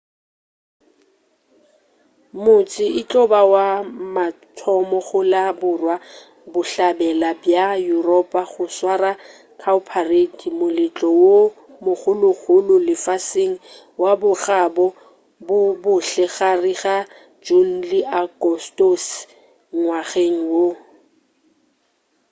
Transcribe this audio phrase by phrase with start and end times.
[2.43, 3.67] motse e tlo ba wa
[4.15, 9.11] mathomo go la borwa-bohlabela bja yuropa go swara
[9.61, 11.39] cowparade moletlo wo
[11.85, 13.55] mogologolo lefaseng
[14.03, 14.85] wa bokgabo
[15.45, 16.95] ba bohle gare ga
[17.45, 19.15] june le agostose
[19.79, 20.65] ngwageng wo